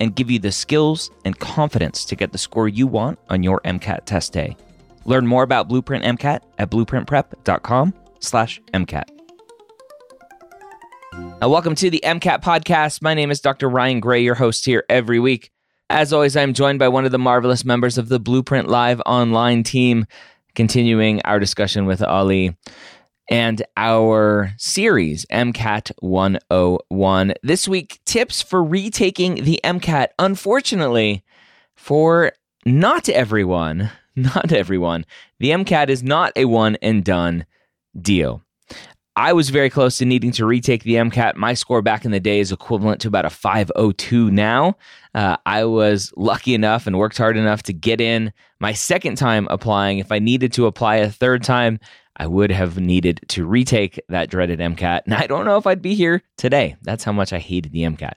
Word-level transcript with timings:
and 0.00 0.14
give 0.14 0.30
you 0.30 0.38
the 0.38 0.52
skills 0.52 1.10
and 1.24 1.38
confidence 1.38 2.04
to 2.06 2.16
get 2.16 2.32
the 2.32 2.38
score 2.38 2.68
you 2.68 2.86
want 2.86 3.18
on 3.28 3.42
your 3.42 3.60
MCAT 3.64 4.04
test 4.04 4.32
day. 4.32 4.56
Learn 5.04 5.26
more 5.26 5.42
about 5.42 5.68
Blueprint 5.68 6.04
MCAT 6.04 6.40
at 6.58 6.70
blueprintprep.com 6.70 7.94
slash 8.20 8.60
MCAT. 8.72 9.04
Now, 11.40 11.48
welcome 11.48 11.74
to 11.76 11.90
the 11.90 12.02
MCAT 12.04 12.42
podcast. 12.42 13.02
My 13.02 13.14
name 13.14 13.30
is 13.30 13.40
Dr. 13.40 13.68
Ryan 13.68 14.00
Gray, 14.00 14.22
your 14.22 14.34
host 14.34 14.64
here 14.64 14.84
every 14.88 15.20
week. 15.20 15.50
As 15.90 16.12
always, 16.12 16.36
I'm 16.36 16.54
joined 16.54 16.78
by 16.78 16.88
one 16.88 17.04
of 17.04 17.12
the 17.12 17.18
marvelous 17.18 17.64
members 17.64 17.98
of 17.98 18.08
the 18.08 18.18
Blueprint 18.18 18.68
Live 18.68 19.00
online 19.04 19.62
team, 19.62 20.06
continuing 20.54 21.20
our 21.22 21.38
discussion 21.38 21.86
with 21.86 22.02
Ali 22.02 22.56
and 23.28 23.62
our 23.76 24.52
series, 24.58 25.24
MCAT 25.26 25.92
101. 26.00 27.34
This 27.42 27.66
week, 27.66 28.00
tips 28.04 28.42
for 28.42 28.62
retaking 28.62 29.44
the 29.44 29.60
MCAT. 29.64 30.08
Unfortunately, 30.18 31.24
for 31.74 32.32
not 32.64 33.08
everyone, 33.08 33.90
not 34.16 34.52
everyone, 34.52 35.04
the 35.38 35.50
MCAT 35.50 35.88
is 35.88 36.02
not 36.02 36.32
a 36.36 36.44
one 36.44 36.76
and 36.82 37.04
done 37.04 37.46
deal. 38.00 38.42
I 39.16 39.32
was 39.32 39.50
very 39.50 39.70
close 39.70 39.98
to 39.98 40.04
needing 40.04 40.32
to 40.32 40.44
retake 40.44 40.82
the 40.82 40.94
MCAT. 40.94 41.36
My 41.36 41.54
score 41.54 41.82
back 41.82 42.04
in 42.04 42.10
the 42.10 42.18
day 42.18 42.40
is 42.40 42.50
equivalent 42.50 43.00
to 43.02 43.08
about 43.08 43.24
a 43.24 43.30
502 43.30 44.30
now. 44.32 44.76
Uh, 45.14 45.36
I 45.46 45.64
was 45.64 46.12
lucky 46.16 46.52
enough 46.52 46.88
and 46.88 46.98
worked 46.98 47.16
hard 47.16 47.36
enough 47.36 47.62
to 47.64 47.72
get 47.72 48.00
in 48.00 48.32
my 48.58 48.72
second 48.72 49.16
time 49.16 49.46
applying. 49.50 49.98
If 49.98 50.10
I 50.10 50.18
needed 50.18 50.52
to 50.54 50.66
apply 50.66 50.96
a 50.96 51.10
third 51.10 51.44
time, 51.44 51.78
I 52.16 52.26
would 52.26 52.50
have 52.50 52.80
needed 52.80 53.20
to 53.28 53.46
retake 53.46 54.00
that 54.08 54.30
dreaded 54.30 54.58
MCAT. 54.58 55.02
And 55.04 55.14
I 55.14 55.28
don't 55.28 55.44
know 55.44 55.58
if 55.58 55.66
I'd 55.66 55.82
be 55.82 55.94
here 55.94 56.22
today. 56.36 56.76
That's 56.82 57.04
how 57.04 57.12
much 57.12 57.32
I 57.32 57.38
hated 57.38 57.70
the 57.70 57.82
MCAT. 57.82 58.14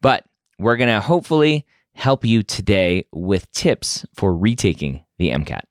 But 0.00 0.24
we're 0.58 0.76
going 0.76 0.88
to 0.88 1.00
hopefully 1.00 1.66
help 1.92 2.24
you 2.24 2.42
today 2.42 3.04
with 3.12 3.50
tips 3.52 4.06
for 4.14 4.34
retaking 4.34 5.04
the 5.18 5.30
MCAT. 5.30 5.62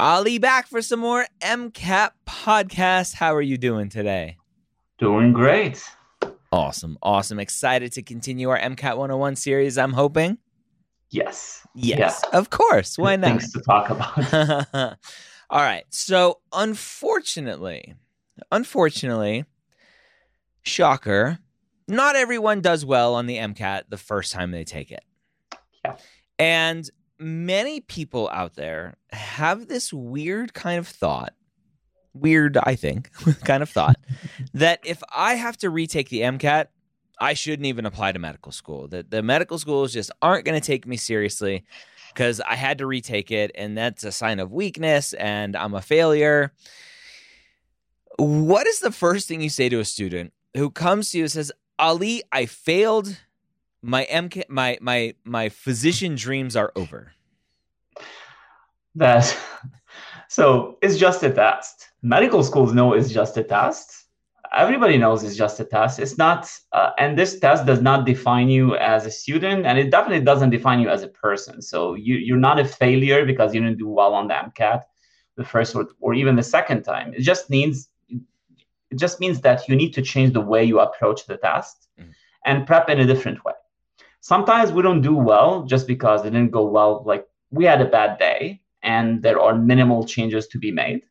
Ali 0.00 0.38
back 0.38 0.66
for 0.66 0.80
some 0.80 1.00
more 1.00 1.26
MCAT 1.42 2.12
podcast. 2.26 3.12
How 3.12 3.34
are 3.34 3.42
you 3.42 3.58
doing 3.58 3.90
today? 3.90 4.38
Doing 4.98 5.34
great. 5.34 5.84
Awesome. 6.50 6.96
Awesome. 7.02 7.38
Excited 7.38 7.92
to 7.92 8.02
continue 8.02 8.48
our 8.48 8.58
MCAT 8.58 8.96
101 8.96 9.36
series, 9.36 9.76
I'm 9.76 9.92
hoping. 9.92 10.38
Yes. 11.10 11.66
Yes. 11.74 12.22
Yeah. 12.24 12.38
Of 12.38 12.48
course. 12.48 12.96
Why 12.96 13.16
not? 13.16 13.28
Things 13.28 13.52
to 13.52 13.60
talk 13.60 13.90
about. 13.90 14.72
All 15.50 15.60
right. 15.60 15.84
So, 15.90 16.40
unfortunately, 16.50 17.94
unfortunately, 18.50 19.44
shocker, 20.62 21.40
not 21.88 22.16
everyone 22.16 22.62
does 22.62 22.86
well 22.86 23.14
on 23.14 23.26
the 23.26 23.36
MCAT 23.36 23.82
the 23.90 23.98
first 23.98 24.32
time 24.32 24.50
they 24.50 24.64
take 24.64 24.92
it. 24.92 25.04
Yeah. 25.84 25.96
And 26.38 26.88
many 27.20 27.80
people 27.80 28.28
out 28.32 28.54
there 28.54 28.96
have 29.12 29.68
this 29.68 29.92
weird 29.92 30.54
kind 30.54 30.78
of 30.78 30.88
thought, 30.88 31.34
weird, 32.14 32.56
I 32.56 32.74
think, 32.74 33.10
kind 33.44 33.62
of 33.62 33.68
thought, 33.68 33.96
that 34.54 34.80
if 34.84 35.02
I 35.14 35.34
have 35.34 35.56
to 35.58 35.70
retake 35.70 36.08
the 36.08 36.22
MCAT, 36.22 36.66
I 37.20 37.34
shouldn't 37.34 37.66
even 37.66 37.84
apply 37.84 38.12
to 38.12 38.18
medical 38.18 38.50
school. 38.50 38.88
That 38.88 39.10
the 39.10 39.22
medical 39.22 39.58
schools 39.58 39.92
just 39.92 40.10
aren't 40.22 40.46
going 40.46 40.58
to 40.58 40.66
take 40.66 40.86
me 40.86 40.96
seriously 40.96 41.64
because 42.08 42.40
I 42.40 42.54
had 42.54 42.78
to 42.78 42.86
retake 42.86 43.30
it, 43.30 43.50
and 43.54 43.76
that's 43.76 44.04
a 44.04 44.10
sign 44.10 44.40
of 44.40 44.50
weakness, 44.50 45.12
and 45.12 45.54
I'm 45.54 45.74
a 45.74 45.82
failure. 45.82 46.52
What 48.16 48.66
is 48.66 48.80
the 48.80 48.90
first 48.90 49.28
thing 49.28 49.42
you 49.42 49.50
say 49.50 49.68
to 49.68 49.80
a 49.80 49.84
student 49.84 50.32
who 50.56 50.70
comes 50.70 51.10
to 51.10 51.18
you 51.18 51.24
and 51.24 51.32
says, 51.32 51.52
Ali, 51.78 52.22
I 52.32 52.46
failed. 52.46 53.18
My 53.82 54.06
MK, 54.06 54.44
my 54.48 54.78
my 54.80 55.14
my 55.24 55.48
physician 55.48 56.14
dreams 56.14 56.56
are 56.56 56.72
over. 56.76 57.12
That 58.94 59.36
so 60.28 60.78
it's 60.82 60.98
just 60.98 61.22
a 61.22 61.30
test. 61.30 61.88
Medical 62.02 62.42
schools 62.42 62.72
know 62.72 62.94
it's 62.94 63.10
just 63.10 63.36
a 63.36 63.44
test 63.44 64.00
everybody 64.56 64.98
knows 64.98 65.22
it's 65.22 65.36
just 65.36 65.60
a 65.60 65.64
test 65.64 65.98
it's 65.98 66.18
not 66.18 66.50
uh, 66.72 66.90
and 66.98 67.16
this 67.16 67.38
test 67.38 67.66
does 67.66 67.80
not 67.80 68.04
define 68.04 68.48
you 68.48 68.76
as 68.76 69.06
a 69.06 69.10
student 69.10 69.64
and 69.64 69.78
it 69.78 69.90
definitely 69.90 70.24
doesn't 70.24 70.50
define 70.50 70.80
you 70.80 70.88
as 70.88 71.02
a 71.02 71.08
person 71.08 71.62
so 71.62 71.94
you, 71.94 72.16
you're 72.16 72.36
not 72.36 72.58
a 72.58 72.64
failure 72.64 73.24
because 73.24 73.54
you 73.54 73.60
didn't 73.60 73.78
do 73.78 73.88
well 73.88 74.12
on 74.12 74.26
the 74.26 74.34
mcat 74.34 74.82
the 75.36 75.44
first 75.44 75.74
or, 75.76 75.88
or 76.00 76.14
even 76.14 76.34
the 76.34 76.42
second 76.42 76.82
time 76.82 77.14
it 77.14 77.20
just 77.20 77.48
means 77.48 77.88
it 78.08 78.98
just 78.98 79.20
means 79.20 79.40
that 79.40 79.68
you 79.68 79.76
need 79.76 79.92
to 79.94 80.02
change 80.02 80.32
the 80.32 80.40
way 80.40 80.64
you 80.64 80.80
approach 80.80 81.26
the 81.26 81.36
test 81.36 81.88
mm-hmm. 81.98 82.10
and 82.44 82.66
prep 82.66 82.88
in 82.88 82.98
a 83.00 83.06
different 83.06 83.44
way 83.44 83.54
sometimes 84.20 84.72
we 84.72 84.82
don't 84.82 85.02
do 85.02 85.14
well 85.14 85.64
just 85.64 85.86
because 85.86 86.20
it 86.24 86.30
didn't 86.30 86.50
go 86.50 86.64
well 86.66 87.02
like 87.06 87.26
we 87.50 87.64
had 87.64 87.80
a 87.80 87.86
bad 87.86 88.18
day 88.18 88.60
and 88.82 89.22
there 89.22 89.40
are 89.40 89.54
minimal 89.54 90.04
changes 90.06 90.46
to 90.48 90.58
be 90.58 90.70
made 90.70 91.02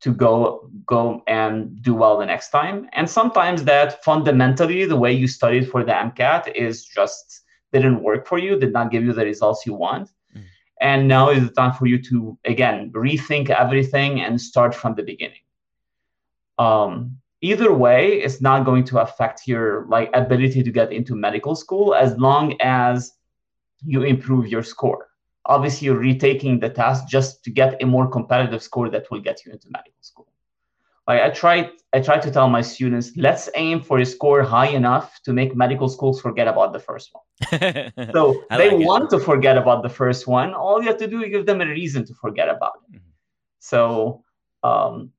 to 0.00 0.12
go 0.12 0.70
go 0.84 1.22
and 1.26 1.82
do 1.82 1.94
well 1.94 2.18
the 2.18 2.26
next 2.26 2.50
time. 2.50 2.88
And 2.92 3.08
sometimes 3.08 3.64
that 3.64 4.04
fundamentally 4.04 4.84
the 4.84 4.96
way 4.96 5.12
you 5.12 5.26
studied 5.26 5.70
for 5.70 5.84
the 5.84 5.92
MCAT 5.92 6.54
is 6.54 6.84
just 6.84 7.42
didn't 7.72 8.02
work 8.02 8.26
for 8.26 8.38
you, 8.38 8.58
did 8.58 8.72
not 8.72 8.90
give 8.90 9.02
you 9.04 9.12
the 9.12 9.24
results 9.24 9.64
you 9.66 9.74
want. 9.74 10.10
Mm. 10.36 10.44
And 10.80 11.08
now 11.08 11.30
is 11.30 11.48
the 11.48 11.54
time 11.54 11.72
for 11.72 11.86
you 11.86 12.00
to 12.02 12.38
again 12.44 12.92
rethink 12.92 13.50
everything 13.50 14.20
and 14.20 14.40
start 14.40 14.74
from 14.74 14.94
the 14.94 15.02
beginning. 15.02 15.44
Um, 16.58 17.18
either 17.40 17.72
way, 17.72 18.14
it's 18.14 18.40
not 18.40 18.64
going 18.64 18.84
to 18.84 19.00
affect 19.00 19.46
your 19.46 19.86
like 19.86 20.10
ability 20.14 20.62
to 20.62 20.70
get 20.70 20.92
into 20.92 21.14
medical 21.14 21.54
school 21.54 21.94
as 21.94 22.16
long 22.18 22.56
as 22.60 23.12
you 23.84 24.02
improve 24.02 24.48
your 24.48 24.62
score. 24.62 25.08
Obviously 25.44 25.86
you're 25.86 25.98
retaking 25.98 26.58
the 26.58 26.68
test 26.68 27.08
just 27.08 27.44
to 27.44 27.50
get 27.50 27.80
a 27.82 27.86
more 27.86 28.08
competitive 28.08 28.62
score 28.62 28.88
that 28.90 29.10
will 29.10 29.20
get 29.20 29.44
you 29.44 29.52
into 29.52 29.68
medical 29.70 30.02
school. 30.02 30.26
Like 31.06 31.22
i 31.22 31.30
try 31.30 31.70
i 31.92 32.00
try 32.00 32.18
to 32.18 32.30
tell 32.32 32.48
my 32.48 32.60
students 32.60 33.12
let's 33.16 33.48
aim 33.54 33.80
for 33.80 34.00
a 34.00 34.04
score 34.04 34.42
high 34.42 34.70
enough 34.80 35.20
to 35.22 35.32
make 35.32 35.54
medical 35.54 35.88
schools 35.88 36.20
forget 36.20 36.48
about 36.48 36.72
the 36.72 36.80
first 36.80 37.10
one. 37.12 37.24
So 38.12 38.42
they 38.50 38.70
like 38.72 38.86
want 38.86 39.04
it. 39.04 39.10
to 39.16 39.18
forget 39.20 39.56
about 39.56 39.84
the 39.84 39.88
first 39.88 40.26
one. 40.26 40.52
All 40.52 40.82
you 40.82 40.88
have 40.88 40.98
to 40.98 41.06
do 41.06 41.22
is 41.22 41.30
give 41.30 41.46
them 41.46 41.60
a 41.60 41.66
reason 41.66 42.04
to 42.06 42.14
forget 42.14 42.48
about 42.48 42.72
it. 42.76 42.96
Mm-hmm. 42.96 43.10
so 43.60 44.24
um, 44.64 45.12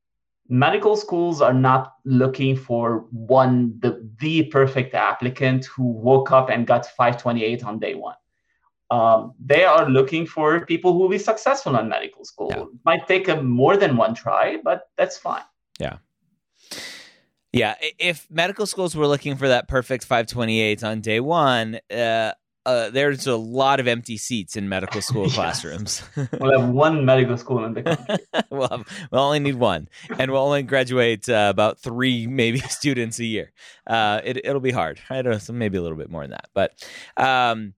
medical 0.50 0.96
schools 0.96 1.42
are 1.42 1.54
not 1.54 1.96
looking 2.06 2.56
for 2.56 3.06
one 3.12 3.78
the, 3.80 4.10
the 4.20 4.44
perfect 4.44 4.94
applicant 4.94 5.66
who 5.66 5.84
woke 5.84 6.32
up 6.32 6.50
and 6.50 6.66
got 6.66 6.86
528 6.86 7.64
on 7.64 7.80
day 7.80 7.96
one 7.96 8.16
um, 8.90 9.34
they 9.44 9.66
are 9.66 9.90
looking 9.90 10.26
for 10.26 10.66
people 10.66 10.94
who 10.94 11.00
will 11.00 11.10
be 11.10 11.18
successful 11.18 11.78
in 11.78 11.90
medical 11.90 12.24
school. 12.24 12.52
Yeah. 12.52 12.62
It 12.62 12.68
might 12.86 13.08
take 13.08 13.28
a 13.28 13.42
more 13.42 13.76
than 13.76 13.98
one 13.98 14.14
try, 14.14 14.58
but 14.64 14.90
that's 14.98 15.18
fine. 15.18 15.44
Yeah. 15.80 15.98
Yeah. 17.52 17.76
If 18.00 18.28
medical 18.30 18.66
schools 18.66 18.96
were 18.96 19.08
looking 19.08 19.36
for 19.36 19.48
that 19.48 19.68
perfect 19.68 20.06
528 20.06 20.84
on 20.84 21.02
day 21.02 21.20
one, 21.20 21.80
uh, 21.92 22.32
uh, 22.68 22.90
there's 22.90 23.26
a 23.28 23.38
lot 23.38 23.80
of 23.80 23.88
empty 23.88 24.18
seats 24.18 24.58
in 24.58 24.68
medical 24.68 25.02
school 25.02 25.30
classrooms. 25.30 26.04
we'll 26.40 26.60
have 26.60 26.70
one 26.70 27.06
medical 27.06 27.38
school 27.38 27.64
in 27.64 27.74
the 27.74 27.82
country. 27.82 28.18
we'll, 28.50 28.68
have, 28.68 29.08
we'll 29.10 29.22
only 29.22 29.40
need 29.40 29.56
one, 29.56 29.88
and 30.20 30.30
we'll 30.30 30.42
only 30.42 30.64
graduate 30.64 31.30
uh, 31.30 31.48
about 31.50 31.80
three, 31.80 32.28
maybe 32.28 32.60
students 32.60 33.20
a 33.20 33.26
year. 33.26 33.54
Uh, 33.88 34.20
it, 34.22 34.42
will 34.46 34.60
be 34.60 34.72
hard. 34.72 35.00
I 35.10 35.22
don't 35.22 35.32
know, 35.32 35.38
so 35.38 35.54
maybe 35.54 35.78
a 35.78 35.82
little 35.82 35.98
bit 35.98 36.10
more 36.12 36.24
than 36.24 36.32
that. 36.32 36.50
But 36.54 36.86
um, 37.16 37.74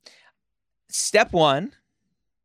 step 0.89 1.33
one, 1.33 1.71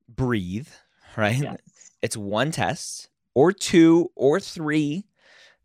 breathe, 0.06 0.68
right? 1.16 1.40
Yes. 1.40 1.58
it's 2.02 2.16
one 2.16 2.50
test 2.50 3.08
or 3.32 3.52
two 3.52 4.10
or 4.16 4.38
three, 4.38 5.06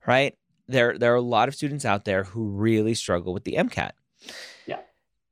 right? 0.08 0.34
There 0.70 0.98
there 0.98 1.12
are 1.12 1.18
a 1.18 1.22
lot 1.22 1.50
of 1.50 1.56
students 1.56 1.84
out 1.84 2.06
there 2.06 2.24
who 2.24 2.48
really 2.48 2.94
struggle 2.94 3.34
with 3.34 3.44
the 3.44 3.56
MCAT. 3.56 3.92
Yeah. 4.66 4.80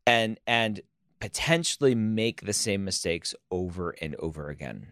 And 0.06 0.40
and 0.46 0.82
potentially 1.20 1.96
make 1.96 2.46
the 2.46 2.54
same 2.54 2.84
mistakes 2.84 3.34
over 3.52 3.92
and 4.02 4.16
over 4.16 4.50
again. 4.50 4.88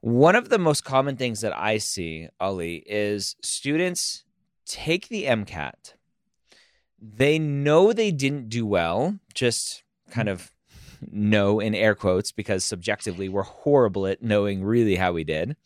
One 0.00 0.34
of 0.34 0.48
the 0.48 0.58
most 0.58 0.84
common 0.84 1.16
things 1.16 1.40
that 1.42 1.56
I 1.56 1.78
see, 1.78 2.28
Ali, 2.40 2.82
is 2.86 3.36
students 3.42 4.24
take 4.66 5.08
the 5.08 5.24
MCAT. 5.24 5.94
They 7.00 7.38
know 7.38 7.92
they 7.92 8.10
didn't 8.10 8.48
do 8.48 8.66
well, 8.66 9.18
just 9.34 9.82
kind 10.10 10.28
of 10.28 10.52
know 11.10 11.60
in 11.60 11.74
air 11.74 11.94
quotes 11.94 12.32
because 12.32 12.64
subjectively 12.64 13.28
we're 13.28 13.42
horrible 13.42 14.06
at 14.06 14.22
knowing 14.22 14.62
really 14.62 14.96
how 14.96 15.12
we 15.12 15.24
did. 15.24 15.56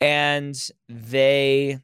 And 0.00 0.56
they 0.88 1.80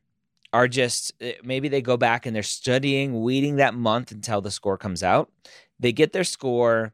are 0.53 0.69
just 0.69 1.13
eh, 1.21 1.35
maybe 1.43 1.69
they 1.69 1.83
go 1.83 1.97
back 1.97 2.27
and 2.27 2.35
they're 2.35 2.43
studying, 2.43 3.23
waiting 3.23 3.57
that 3.57 3.75
month 3.75 4.13
until 4.13 4.41
the 4.41 4.51
score 4.51 4.79
comes 4.79 5.03
out. 5.03 5.31
They 5.79 5.93
get 5.93 6.13
their 6.13 6.25
score. 6.25 6.93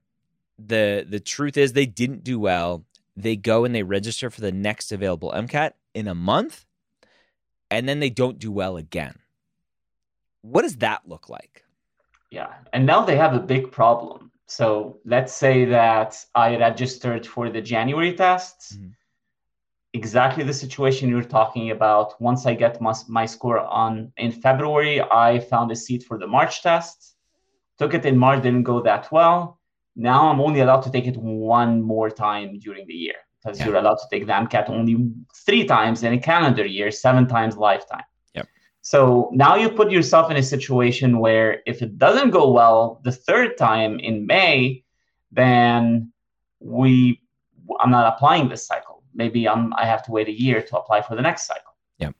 The 0.66 1.06
the 1.08 1.20
truth 1.20 1.56
is 1.56 1.72
they 1.72 1.86
didn't 1.86 2.24
do 2.24 2.38
well. 2.38 2.84
They 3.16 3.36
go 3.36 3.64
and 3.64 3.74
they 3.74 3.82
register 3.82 4.30
for 4.30 4.40
the 4.40 4.52
next 4.52 4.92
available 4.92 5.32
MCAT 5.32 5.72
in 5.94 6.08
a 6.08 6.14
month 6.14 6.64
and 7.70 7.88
then 7.88 8.00
they 8.00 8.10
don't 8.10 8.38
do 8.38 8.50
well 8.50 8.76
again. 8.76 9.18
What 10.42 10.62
does 10.62 10.76
that 10.76 11.02
look 11.06 11.28
like? 11.28 11.64
Yeah. 12.30 12.52
And 12.72 12.86
now 12.86 13.04
they 13.04 13.16
have 13.16 13.34
a 13.34 13.40
big 13.40 13.70
problem. 13.70 14.30
So 14.46 14.98
let's 15.04 15.32
say 15.32 15.64
that 15.66 16.16
I 16.34 16.56
registered 16.56 17.26
for 17.26 17.48
the 17.50 17.60
January 17.60 18.14
tests. 18.14 18.74
Mm-hmm. 18.74 18.88
Exactly 19.92 20.44
the 20.44 20.54
situation 20.54 21.08
you're 21.08 21.22
talking 21.22 21.70
about. 21.70 22.20
Once 22.20 22.46
I 22.46 22.54
get 22.54 22.80
my, 22.80 22.94
my 23.08 23.26
score 23.26 23.58
on 23.58 24.12
in 24.16 24.30
February, 24.30 25.00
I 25.00 25.40
found 25.40 25.70
a 25.72 25.76
seat 25.76 26.04
for 26.04 26.18
the 26.18 26.26
March 26.26 26.62
test. 26.62 27.16
Took 27.78 27.94
it 27.94 28.04
in 28.04 28.16
March, 28.16 28.42
didn't 28.42 28.64
go 28.64 28.82
that 28.82 29.10
well. 29.10 29.59
Now 29.96 30.30
I'm 30.30 30.40
only 30.40 30.60
allowed 30.60 30.82
to 30.82 30.90
take 30.90 31.06
it 31.06 31.16
one 31.16 31.82
more 31.82 32.10
time 32.10 32.58
during 32.58 32.86
the 32.86 32.94
year 32.94 33.14
because 33.42 33.58
yeah. 33.58 33.66
you're 33.66 33.76
allowed 33.76 33.96
to 33.96 34.06
take 34.10 34.26
the 34.26 34.32
MCAT 34.32 34.68
only 34.68 34.96
three 35.46 35.64
times 35.64 36.02
in 36.02 36.12
a 36.12 36.18
calendar 36.18 36.64
year, 36.64 36.90
seven 36.90 37.26
times 37.26 37.56
lifetime. 37.56 38.04
Yep. 38.34 38.48
So 38.82 39.30
now 39.32 39.56
you 39.56 39.70
put 39.70 39.90
yourself 39.90 40.30
in 40.30 40.36
a 40.36 40.42
situation 40.42 41.18
where 41.18 41.62
if 41.66 41.82
it 41.82 41.98
doesn't 41.98 42.30
go 42.30 42.50
well 42.50 43.00
the 43.04 43.12
third 43.12 43.56
time 43.56 43.98
in 43.98 44.26
May, 44.26 44.84
then 45.32 46.12
we 46.60 47.20
I'm 47.78 47.90
not 47.90 48.14
applying 48.14 48.48
this 48.48 48.66
cycle. 48.66 49.02
Maybe 49.14 49.48
I'm 49.48 49.72
I 49.74 49.86
have 49.86 50.02
to 50.04 50.12
wait 50.12 50.28
a 50.28 50.32
year 50.32 50.62
to 50.62 50.78
apply 50.78 51.02
for 51.02 51.14
the 51.14 51.22
next 51.22 51.46
cycle. 51.46 51.74
Yeah. 51.98 52.10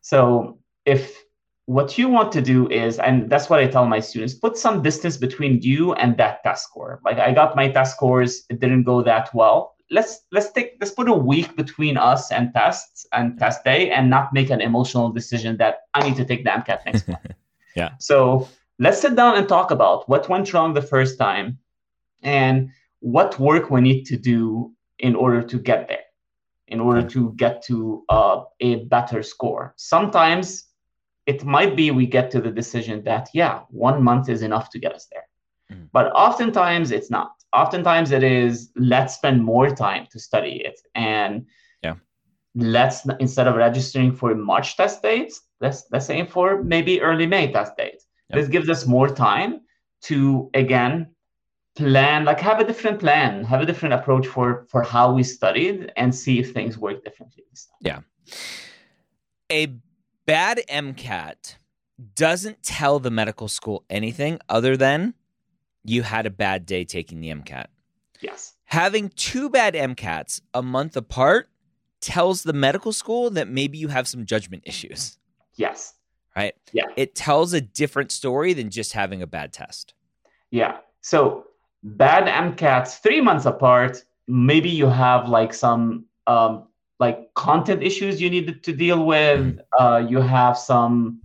So 0.00 0.58
if 0.84 1.22
what 1.70 1.96
you 1.96 2.08
want 2.08 2.32
to 2.32 2.42
do 2.42 2.68
is, 2.68 2.98
and 2.98 3.30
that's 3.30 3.48
what 3.48 3.60
I 3.60 3.68
tell 3.68 3.86
my 3.86 4.00
students, 4.00 4.34
put 4.34 4.58
some 4.58 4.82
distance 4.82 5.16
between 5.16 5.62
you 5.62 5.92
and 5.92 6.16
that 6.16 6.42
test 6.42 6.64
score. 6.64 7.00
Like 7.04 7.20
I 7.20 7.30
got 7.32 7.54
my 7.54 7.68
test 7.70 7.94
scores, 7.94 8.44
it 8.50 8.58
didn't 8.58 8.82
go 8.82 9.04
that 9.04 9.32
well. 9.32 9.76
Let's 9.88 10.22
let's 10.32 10.50
take 10.50 10.78
let's 10.80 10.90
put 10.90 11.08
a 11.08 11.12
week 11.12 11.54
between 11.54 11.96
us 11.96 12.32
and 12.32 12.52
tests 12.52 13.06
and 13.12 13.38
test 13.38 13.62
day 13.62 13.92
and 13.92 14.10
not 14.10 14.32
make 14.32 14.50
an 14.50 14.60
emotional 14.60 15.10
decision 15.12 15.58
that 15.58 15.82
I 15.94 16.02
need 16.02 16.16
to 16.16 16.24
take 16.24 16.42
the 16.42 16.50
MCAT 16.50 16.84
next 16.86 17.06
month. 17.12 17.20
yeah. 17.76 17.90
So 18.00 18.48
let's 18.80 19.00
sit 19.00 19.14
down 19.14 19.36
and 19.36 19.48
talk 19.48 19.70
about 19.70 20.08
what 20.08 20.28
went 20.28 20.52
wrong 20.52 20.74
the 20.74 20.82
first 20.82 21.18
time 21.18 21.56
and 22.24 22.70
what 22.98 23.38
work 23.38 23.70
we 23.70 23.80
need 23.80 24.02
to 24.06 24.16
do 24.16 24.72
in 24.98 25.14
order 25.14 25.40
to 25.40 25.56
get 25.56 25.86
there, 25.86 26.06
in 26.66 26.80
order 26.80 27.08
to 27.10 27.32
get 27.36 27.62
to 27.66 28.02
uh, 28.08 28.42
a 28.58 28.84
better 28.86 29.22
score. 29.22 29.72
Sometimes 29.76 30.69
it 31.30 31.44
might 31.44 31.74
be 31.80 31.86
we 31.90 32.06
get 32.16 32.26
to 32.32 32.40
the 32.40 32.54
decision 32.62 32.96
that, 33.04 33.24
yeah, 33.40 33.54
one 33.88 33.98
month 34.08 34.28
is 34.34 34.42
enough 34.42 34.66
to 34.70 34.78
get 34.84 34.92
us 34.98 35.06
there. 35.12 35.26
Mm-hmm. 35.70 35.86
But 35.96 36.06
oftentimes 36.26 36.90
it's 36.90 37.10
not. 37.18 37.32
Oftentimes 37.62 38.08
it 38.18 38.24
is, 38.24 38.70
let's 38.94 39.14
spend 39.14 39.36
more 39.52 39.68
time 39.86 40.06
to 40.12 40.18
study 40.18 40.54
it. 40.68 40.78
And 40.96 41.46
yeah. 41.84 41.94
let's, 42.56 42.98
instead 43.20 43.46
of 43.46 43.54
registering 43.54 44.10
for 44.20 44.34
March 44.34 44.76
test 44.76 45.02
dates, 45.02 45.34
let's, 45.60 45.84
let's 45.92 46.10
aim 46.10 46.26
for 46.26 46.62
maybe 46.74 47.00
early 47.00 47.26
May 47.26 47.52
test 47.52 47.76
dates. 47.76 48.06
Yep. 48.30 48.36
This 48.38 48.48
gives 48.48 48.68
us 48.68 48.86
more 48.86 49.08
time 49.08 49.60
to, 50.08 50.50
again, 50.54 50.94
plan 51.76 52.24
like 52.24 52.40
have 52.40 52.58
a 52.58 52.64
different 52.64 52.98
plan 52.98 53.44
have 53.44 53.60
a 53.60 53.64
different 53.64 53.94
approach 53.94 54.26
for 54.26 54.66
for 54.68 54.82
how 54.82 55.06
we 55.12 55.22
studied 55.22 55.92
and 55.96 56.12
see 56.12 56.40
if 56.40 56.52
things 56.52 56.76
work 56.76 56.98
differently 57.04 57.44
yeah 57.80 58.00
a 59.52 59.68
bad 60.30 60.60
MCAT 60.70 61.56
doesn't 62.14 62.62
tell 62.62 63.00
the 63.00 63.10
medical 63.10 63.48
school 63.48 63.84
anything 63.90 64.38
other 64.48 64.76
than 64.76 65.14
you 65.84 66.02
had 66.02 66.24
a 66.24 66.30
bad 66.30 66.66
day 66.66 66.84
taking 66.84 67.20
the 67.20 67.30
MCAT. 67.30 67.66
Yes. 68.20 68.54
Having 68.66 69.08
two 69.16 69.50
bad 69.50 69.74
MCATs 69.74 70.40
a 70.54 70.62
month 70.62 70.96
apart 70.96 71.48
tells 72.00 72.44
the 72.44 72.52
medical 72.52 72.92
school 72.92 73.30
that 73.30 73.48
maybe 73.48 73.76
you 73.76 73.88
have 73.88 74.06
some 74.06 74.24
judgment 74.24 74.62
issues. 74.64 75.18
Yes. 75.56 75.94
Right? 76.36 76.54
Yeah. 76.72 76.86
It 76.96 77.16
tells 77.16 77.52
a 77.52 77.60
different 77.60 78.12
story 78.12 78.52
than 78.52 78.70
just 78.70 78.92
having 78.92 79.22
a 79.22 79.26
bad 79.26 79.52
test. 79.52 79.94
Yeah. 80.52 80.76
So 81.00 81.46
bad 81.82 82.28
MCATs 82.28 83.00
three 83.00 83.20
months 83.20 83.46
apart, 83.46 84.04
maybe 84.28 84.70
you 84.70 84.86
have 84.86 85.28
like 85.28 85.52
some 85.52 86.04
um, 86.28 86.68
like 87.00 87.32
content 87.34 87.82
issues 87.82 88.20
you 88.20 88.30
needed 88.30 88.62
to 88.62 88.72
deal 88.72 89.04
with. 89.06 89.58
Uh, 89.78 90.04
you 90.06 90.20
have 90.20 90.56
some 90.56 91.20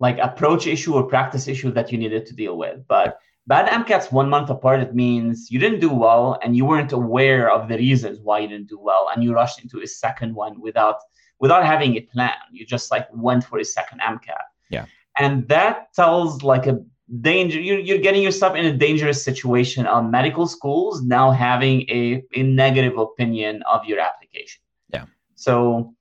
like 0.00 0.18
approach 0.18 0.66
issue 0.66 0.94
or 0.94 1.04
practice 1.04 1.46
issue 1.46 1.70
that 1.72 1.92
you 1.92 1.98
needed 1.98 2.24
to 2.26 2.34
deal 2.34 2.56
with. 2.56 2.80
But 2.88 3.18
bad 3.46 3.68
MCATs 3.68 4.10
one 4.10 4.30
month 4.30 4.48
apart, 4.48 4.80
it 4.80 4.94
means 4.94 5.50
you 5.50 5.58
didn't 5.58 5.80
do 5.80 5.90
well 5.90 6.38
and 6.42 6.56
you 6.56 6.64
weren't 6.64 6.92
aware 6.92 7.50
of 7.50 7.68
the 7.68 7.76
reasons 7.76 8.18
why 8.20 8.38
you 8.40 8.48
didn't 8.48 8.68
do 8.68 8.80
well, 8.80 9.10
and 9.14 9.22
you 9.22 9.34
rushed 9.34 9.62
into 9.62 9.82
a 9.82 9.86
second 9.86 10.34
one 10.34 10.60
without 10.60 10.96
without 11.38 11.64
having 11.64 11.96
a 11.96 12.00
plan. 12.00 12.40
You 12.50 12.64
just 12.64 12.90
like 12.90 13.06
went 13.12 13.44
for 13.44 13.58
a 13.58 13.64
second 13.64 14.00
MCAT. 14.00 14.44
Yeah. 14.70 14.86
And 15.18 15.46
that 15.48 15.92
tells 15.92 16.42
like 16.42 16.66
a 16.66 16.82
danger 17.20 17.60
you're, 17.60 17.80
you're 17.80 17.98
getting 17.98 18.22
yourself 18.22 18.54
in 18.54 18.64
a 18.66 18.76
dangerous 18.76 19.22
situation 19.22 19.84
on 19.84 20.12
medical 20.12 20.46
schools 20.46 21.02
now 21.02 21.32
having 21.32 21.80
a, 21.90 22.22
a 22.34 22.44
negative 22.44 22.96
opinion 22.98 23.62
of 23.70 23.84
your 23.84 23.98
application 23.98 24.62
so 25.40 25.94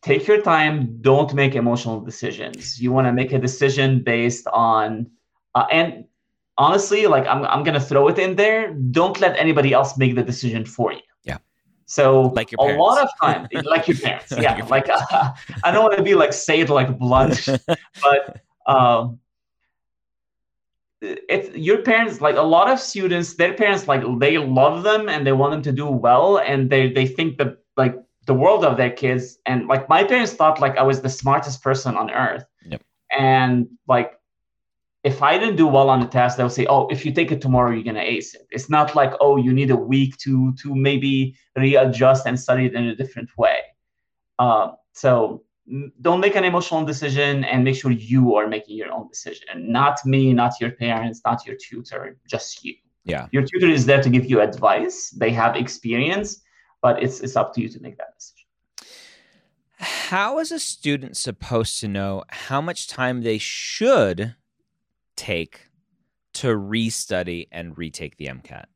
take 0.00 0.28
your 0.28 0.40
time. 0.42 0.98
Don't 1.00 1.34
make 1.34 1.56
emotional 1.56 2.00
decisions. 2.00 2.80
You 2.80 2.92
want 2.92 3.08
to 3.08 3.12
make 3.12 3.32
a 3.32 3.38
decision 3.38 4.04
based 4.04 4.46
on, 4.52 5.10
uh, 5.56 5.66
and 5.72 6.04
honestly, 6.56 7.08
like 7.08 7.26
I'm, 7.26 7.44
I'm 7.44 7.64
going 7.64 7.74
to 7.74 7.80
throw 7.80 8.06
it 8.06 8.16
in 8.20 8.36
there. 8.36 8.72
Don't 8.72 9.20
let 9.20 9.36
anybody 9.36 9.72
else 9.72 9.98
make 9.98 10.14
the 10.14 10.22
decision 10.22 10.64
for 10.64 10.92
you. 10.92 11.00
Yeah. 11.24 11.38
So 11.86 12.32
like 12.36 12.52
a 12.60 12.62
lot 12.62 13.02
of 13.02 13.08
time, 13.20 13.48
like 13.64 13.88
your 13.88 13.96
parents. 13.96 14.30
Yeah. 14.30 14.56
your 14.56 14.68
like 14.68 14.88
uh, 14.88 15.32
I 15.64 15.72
don't 15.72 15.82
want 15.82 15.96
to 15.96 16.04
be 16.04 16.14
like 16.14 16.32
say 16.32 16.60
it 16.60 16.68
like 16.68 16.96
blunt, 16.96 17.44
but 18.04 18.40
um, 18.72 19.18
it's 21.02 21.56
your 21.56 21.82
parents 21.82 22.20
like 22.20 22.36
a 22.36 22.42
lot 22.42 22.70
of 22.70 22.78
students 22.78 23.34
their 23.34 23.54
parents 23.54 23.88
like 23.88 24.02
they 24.18 24.36
love 24.36 24.82
them 24.82 25.08
and 25.08 25.26
they 25.26 25.32
want 25.32 25.50
them 25.50 25.62
to 25.62 25.72
do 25.72 25.86
well 25.86 26.38
and 26.38 26.68
they 26.68 26.92
they 26.92 27.06
think 27.06 27.38
that 27.38 27.56
like 27.82 27.96
the 28.30 28.34
world 28.42 28.62
of 28.64 28.76
their 28.76 28.94
kids. 29.02 29.24
And 29.46 29.58
like 29.72 29.88
my 29.88 30.02
parents 30.10 30.32
thought 30.38 30.60
like 30.64 30.76
i 30.82 30.84
was 30.90 30.98
the 31.00 31.12
smartest 31.22 31.58
person 31.68 31.92
on 32.02 32.06
earth. 32.26 32.44
Yep. 32.72 32.82
and 33.18 33.54
like 33.94 34.10
if 35.10 35.16
i 35.28 35.32
didn't 35.40 35.58
do 35.62 35.68
well 35.76 35.88
on 35.94 35.98
the 36.04 36.10
test 36.18 36.32
they'll 36.36 36.56
say 36.58 36.66
oh 36.74 36.82
if 36.94 36.98
you 37.04 37.10
take 37.18 37.30
it 37.34 37.40
tomorrow 37.46 37.70
you're 37.74 37.88
gonna 37.90 38.10
ace 38.16 38.30
it. 38.38 38.44
It's 38.56 38.68
not 38.76 38.88
like 39.00 39.12
oh 39.24 39.34
you 39.46 39.52
need 39.60 39.70
a 39.78 39.80
week 39.94 40.12
to 40.24 40.32
to 40.62 40.68
maybe 40.88 41.12
readjust 41.64 42.22
and 42.28 42.36
study 42.46 42.64
it 42.68 42.74
in 42.80 42.84
a 42.94 42.96
different 43.02 43.30
way. 43.42 43.58
Uh, 44.44 44.66
so 45.02 45.10
don't 46.06 46.20
make 46.26 46.36
an 46.40 46.46
emotional 46.52 46.82
decision 46.92 47.32
and 47.50 47.58
make 47.66 47.76
sure 47.80 47.92
you 48.12 48.22
are 48.36 48.46
making 48.56 48.76
your 48.80 48.90
own 48.96 49.06
decision. 49.14 49.48
Not 49.78 49.96
me 50.12 50.22
not 50.42 50.52
your 50.62 50.72
parents 50.84 51.18
not 51.28 51.38
your 51.46 51.56
tutor 51.64 52.02
just 52.34 52.52
you. 52.64 52.74
Yeah. 53.12 53.24
Your 53.34 53.44
tutor 53.50 53.70
is 53.78 53.82
there 53.88 54.02
to 54.06 54.10
give 54.16 54.26
you 54.30 54.38
advice. 54.50 54.96
They 55.22 55.32
have 55.42 55.52
experience 55.64 56.28
but 56.82 57.02
it's 57.02 57.20
it's 57.20 57.36
up 57.36 57.54
to 57.54 57.60
you 57.60 57.68
to 57.68 57.80
make 57.80 57.96
that 57.98 58.14
decision 58.14 58.46
how 59.78 60.38
is 60.38 60.52
a 60.52 60.58
student 60.58 61.16
supposed 61.16 61.80
to 61.80 61.88
know 61.88 62.22
how 62.28 62.60
much 62.60 62.88
time 62.88 63.22
they 63.22 63.38
should 63.38 64.34
take 65.16 65.68
to 66.32 66.48
restudy 66.48 67.48
and 67.50 67.78
retake 67.78 68.16
the 68.16 68.26
mcat 68.26 68.66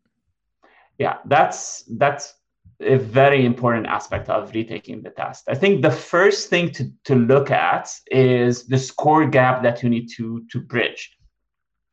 yeah 0.98 1.18
that's 1.26 1.84
that's 1.96 2.34
a 2.80 2.96
very 2.96 3.44
important 3.44 3.86
aspect 3.86 4.28
of 4.28 4.52
retaking 4.54 5.02
the 5.02 5.10
test. 5.10 5.44
I 5.48 5.54
think 5.54 5.82
the 5.82 5.90
first 5.90 6.48
thing 6.48 6.70
to, 6.72 6.90
to 7.04 7.14
look 7.14 7.50
at 7.50 7.90
is 8.10 8.66
the 8.66 8.78
score 8.78 9.26
gap 9.26 9.62
that 9.62 9.82
you 9.82 9.88
need 9.88 10.08
to, 10.16 10.44
to 10.50 10.60
bridge. 10.60 11.16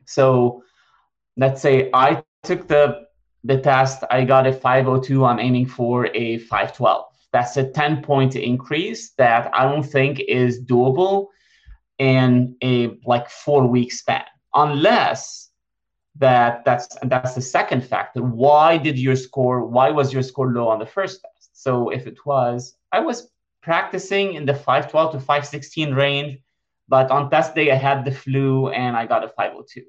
So 0.06 0.64
let's 1.38 1.62
say 1.62 1.90
I 1.94 2.24
took 2.44 2.68
the 2.68 3.04
the 3.44 3.58
test, 3.58 4.04
I 4.12 4.24
got 4.24 4.48
a 4.48 4.54
502. 4.54 5.26
I'm 5.26 5.40
aiming 5.40 5.68
for 5.68 6.08
a 6.16 6.40
512. 6.40 7.06
That's 7.34 7.58
a 7.58 7.70
10 7.70 8.04
point 8.04 8.36
increase 8.36 9.12
that 9.12 9.50
I 9.54 9.64
don't 9.64 9.84
think 9.84 10.20
is 10.20 10.64
doable 10.64 11.28
in 11.98 12.56
a 12.64 12.98
like 13.06 13.30
four 13.30 13.68
week 13.68 13.94
span, 13.94 14.26
unless 14.54 15.52
that 16.18 16.66
that's 16.66 16.88
that's 17.04 17.36
the 17.36 17.42
second 17.42 17.86
factor. 17.86 18.22
Why 18.22 18.78
did 18.78 19.00
your 19.00 19.16
score? 19.16 19.66
Why 19.66 19.92
was 19.92 20.12
your 20.12 20.24
score 20.24 20.52
low 20.52 20.68
on 20.68 20.80
the 20.80 20.86
first 20.86 21.22
test? 21.22 21.52
So 21.54 21.90
if 21.90 22.08
it 22.08 22.18
was, 22.26 22.76
I 22.92 23.00
was 23.00 23.32
practicing 23.62 24.34
in 24.34 24.46
the 24.46 24.54
512 24.54 25.14
to 25.14 25.20
516 25.20 25.94
range, 25.94 26.40
but 26.90 27.12
on 27.12 27.30
test 27.30 27.56
day 27.56 27.72
I 27.72 27.76
had 27.76 28.04
the 28.04 28.12
flu 28.12 28.70
and 28.70 28.98
I 28.98 29.06
got 29.06 29.24
a 29.24 29.30
502. 29.30 29.84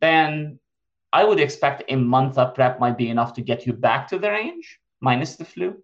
Then 0.00 0.58
I 1.12 1.24
would 1.24 1.40
expect 1.40 1.84
a 1.88 1.96
month 1.96 2.38
of 2.38 2.54
prep 2.54 2.80
might 2.80 2.98
be 2.98 3.08
enough 3.08 3.32
to 3.34 3.40
get 3.40 3.66
you 3.66 3.72
back 3.72 4.08
to 4.08 4.18
the 4.18 4.30
range 4.30 4.80
minus 5.00 5.36
the 5.36 5.44
flu. 5.44 5.76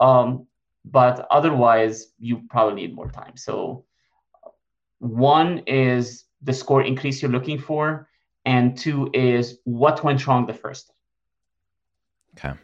Um, 0.00 0.46
but 0.84 1.26
otherwise, 1.30 2.12
you 2.18 2.42
probably 2.48 2.74
need 2.74 2.94
more 2.94 3.10
time. 3.10 3.36
So, 3.36 3.84
one 4.98 5.62
is 5.66 6.24
the 6.42 6.52
score 6.52 6.82
increase 6.82 7.22
you're 7.22 7.30
looking 7.30 7.58
for, 7.58 8.08
and 8.44 8.76
two 8.76 9.10
is 9.12 9.58
what 9.64 10.02
went 10.02 10.26
wrong 10.26 10.46
the 10.46 10.54
first. 10.54 10.92
time. 12.36 12.58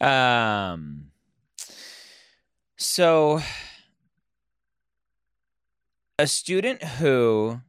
Okay. 0.00 0.04
Um. 0.04 1.06
So, 2.76 3.40
a 6.18 6.26
student 6.26 6.82
who 6.82 7.60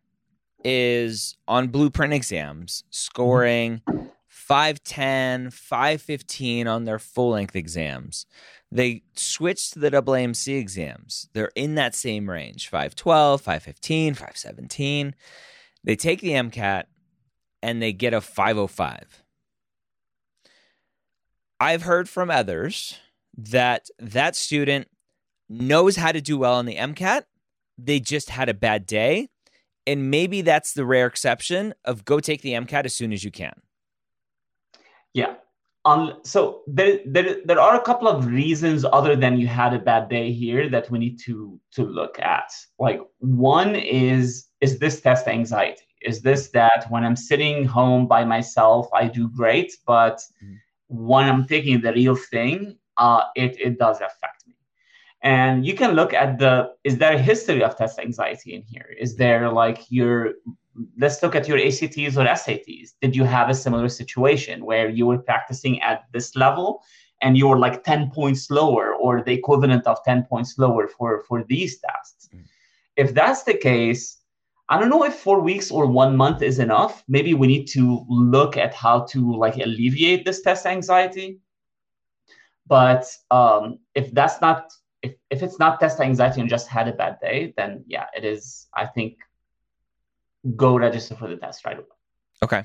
is 0.64 1.36
on 1.48 1.68
blueprint 1.68 2.14
exams 2.14 2.84
scoring 2.90 3.82
510, 4.28 5.52
515 5.52 6.68
on 6.68 6.84
their 6.84 7.00
full 7.00 7.32
length 7.32 7.56
exams. 7.56 8.26
They 8.72 9.04
switch 9.14 9.72
to 9.72 9.80
the 9.80 9.92
AAMC 9.92 10.60
exams. 10.60 11.30
They're 11.34 11.52
in 11.56 11.76
that 11.76 11.96
same 11.96 12.30
range 12.30 12.68
512, 12.70 13.42
515, 13.42 14.14
517. 14.16 15.16
They 15.84 15.96
take 15.96 16.22
the 16.22 16.32
MCAT 16.32 16.86
and 17.62 17.82
they 17.82 17.94
get 17.94 18.14
a 18.14 18.22
505. 18.22 19.24
I've 21.60 21.84
heard 21.84 22.10
from 22.10 22.30
others 22.30 23.00
that 23.38 23.90
that 24.00 24.36
student 24.36 24.88
knows 25.48 25.96
how 25.96 26.12
to 26.12 26.20
do 26.20 26.38
well 26.38 26.56
on 26.56 26.66
the 26.66 26.76
MCAT. 26.76 27.24
They 27.78 28.00
just 28.00 28.30
had 28.30 28.50
a 28.50 28.54
bad 28.54 28.86
day 28.86 29.30
and 29.86 30.10
maybe 30.10 30.42
that's 30.42 30.74
the 30.74 30.86
rare 30.86 31.08
exception 31.08 31.74
of 31.86 32.06
go 32.06 32.20
take 32.20 32.42
the 32.42 32.54
MCAT 32.54 32.86
as 32.86 32.96
soon 32.96 33.14
as 33.14 33.24
you 33.24 33.32
can. 33.32 33.54
Yeah. 35.14 35.36
Um, 35.86 36.20
so 36.24 36.62
there, 36.66 37.00
there, 37.06 37.38
there 37.44 37.60
are 37.60 37.76
a 37.76 37.82
couple 37.82 38.08
of 38.08 38.26
reasons 38.26 38.86
other 38.86 39.18
than 39.18 39.38
you 39.38 39.48
had 39.48 39.74
a 39.74 39.80
bad 39.80 40.08
day 40.08 40.32
here 40.32 40.70
that 40.70 40.90
we 40.90 40.98
need 40.98 41.20
to 41.26 41.60
to 41.74 41.84
look 41.84 42.18
at. 42.20 42.54
Like 42.80 43.02
one 43.20 43.76
is 43.76 44.48
is 44.62 44.80
this 44.80 45.02
test 45.02 45.28
anxiety? 45.28 45.82
Is 46.02 46.22
this 46.22 46.50
that 46.50 46.86
when 46.90 47.04
I'm 47.04 47.18
sitting 47.18 47.66
home 47.66 48.08
by 48.08 48.24
myself, 48.24 48.88
I 48.94 49.08
do 49.08 49.28
great, 49.30 49.74
but 49.86 50.22
mm-hmm. 50.44 50.56
when 50.88 51.26
I'm 51.26 51.46
taking 51.48 51.82
the 51.82 51.92
real 51.92 52.16
thing, 52.16 52.78
uh, 52.96 53.24
it 53.36 53.60
it 53.60 53.78
does 53.78 53.98
affect 53.98 54.44
and 55.24 55.66
you 55.66 55.74
can 55.74 55.92
look 55.92 56.14
at 56.14 56.38
the 56.38 56.70
is 56.84 56.98
there 56.98 57.14
a 57.14 57.18
history 57.18 57.64
of 57.64 57.78
test 57.78 57.98
anxiety 57.98 58.54
in 58.54 58.62
here? 58.64 58.94
Is 59.00 59.16
there 59.16 59.50
like 59.50 59.90
your 59.90 60.34
let's 60.98 61.24
look 61.24 61.36
at 61.36 61.48
your 61.48 61.58
acts 61.58 61.82
or 61.82 62.26
sats 62.26 62.90
did 63.02 63.16
you 63.16 63.24
have 63.24 63.50
a 63.50 63.54
similar 63.54 63.88
situation 63.88 64.66
where 64.66 64.90
you 64.90 65.06
were 65.06 65.20
practicing 65.20 65.82
at 65.82 66.04
this 66.12 66.36
level 66.36 66.84
and 67.22 67.38
you 67.38 67.48
were 67.48 67.60
like 67.60 67.84
10 67.84 68.10
points 68.12 68.50
lower 68.50 68.96
or 68.96 69.22
the 69.22 69.32
equivalent 69.32 69.86
of 69.86 70.04
10 70.04 70.24
points 70.24 70.58
lower 70.58 70.88
for 70.88 71.24
for 71.28 71.44
these 71.44 71.80
tests? 71.80 72.30
Mm. 72.34 72.44
if 72.98 73.14
that's 73.14 73.44
the 73.44 73.54
case 73.54 74.24
i 74.70 74.80
don't 74.80 74.90
know 74.90 75.06
if 75.06 75.14
four 75.14 75.40
weeks 75.40 75.72
or 75.72 75.86
one 75.86 76.16
month 76.18 76.42
is 76.42 76.58
enough. 76.58 77.04
Maybe 77.08 77.34
we 77.34 77.48
need 77.48 77.68
to 77.78 78.06
look 78.08 78.58
at 78.58 78.74
how 78.74 79.02
to 79.12 79.20
like 79.36 79.58
alleviate 79.58 80.26
this 80.26 80.42
test 80.42 80.66
anxiety. 80.66 81.40
But 82.66 83.06
um, 83.30 83.80
if 83.94 84.12
that's 84.12 84.40
not 84.40 84.72
if, 85.04 85.14
if 85.30 85.44
it's 85.44 85.60
not 85.60 85.80
test 85.80 86.00
anxiety 86.00 86.42
and 86.42 86.50
just 86.50 86.68
had 86.68 86.88
a 86.88 86.94
bad 86.94 87.20
day, 87.20 87.54
then 87.58 87.84
yeah, 87.88 88.06
it 88.16 88.24
is. 88.24 88.68
I 88.74 88.86
think 88.88 89.18
go 90.56 90.78
register 90.78 91.16
for 91.16 91.28
the 91.28 91.36
test 91.36 91.66
right 91.66 91.78
away. 91.78 91.86
Okay. 92.42 92.64